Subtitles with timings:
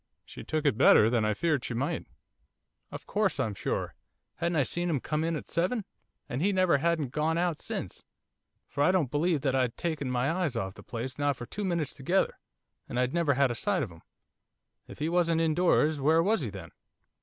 [0.25, 2.07] She took it better than I feared she might.
[2.91, 3.93] 'Of course I'm sure,
[4.37, 5.85] hadn't I seen him come in at seven,
[6.27, 8.03] and he never hadn't gone out since,
[8.67, 11.63] for I don't believe that I'd taken my eyes off the place not for two
[11.63, 12.39] minutes together,
[12.89, 14.01] and I'd never had a sight of him.
[14.87, 16.71] If he wasn't indoors, where was he then?